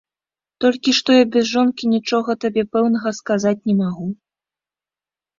Толькі 0.63 0.91
што 0.99 1.09
я 1.17 1.25
без 1.33 1.43
жонкі 1.55 1.89
нічога 1.95 2.35
табе 2.45 2.63
пэўнага 2.77 3.09
сказаць 3.19 3.59
не 3.73 3.75
магу. 3.83 4.07